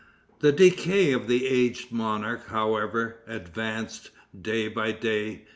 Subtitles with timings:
[0.39, 4.09] The decay of the aged monarch, however, advanced,
[4.41, 5.43] day by day.